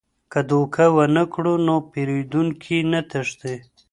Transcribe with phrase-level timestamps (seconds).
[0.31, 3.55] که دوکه ونه کړو نو پیرودونکي نه تښتي.